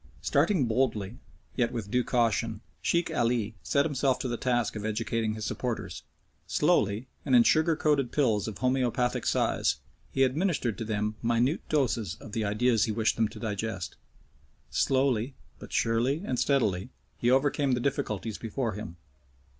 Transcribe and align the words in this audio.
Starting 0.23 0.65
boldly, 0.65 1.19
yet 1.55 1.71
with 1.71 1.91
due 1.91 2.03
caution, 2.03 2.61
Sheikh 2.81 3.13
Ali 3.15 3.53
set 3.61 3.85
himself 3.85 4.17
to 4.17 4.27
the 4.27 4.35
task 4.35 4.75
of 4.75 4.83
educating 4.83 5.35
his 5.35 5.45
supporters. 5.45 6.01
Slowly, 6.47 7.07
and 7.23 7.35
in 7.35 7.43
sugar 7.43 7.75
coated 7.75 8.11
pills 8.11 8.47
of 8.47 8.57
homeopathic 8.57 9.27
size, 9.27 9.75
he 10.11 10.23
administered 10.23 10.75
to 10.79 10.85
them 10.85 11.17
minute 11.21 11.61
doses 11.69 12.15
of 12.15 12.31
the 12.31 12.43
ideas 12.43 12.85
he 12.85 12.91
wished 12.91 13.15
them 13.15 13.27
to 13.27 13.39
digest. 13.39 13.95
Slowly, 14.71 15.35
but 15.59 15.71
surely 15.71 16.23
and 16.25 16.39
steadily, 16.39 16.89
he 17.19 17.29
overcame 17.29 17.73
the 17.73 17.79
difficulties 17.79 18.39
before 18.39 18.71
him. 18.73 18.97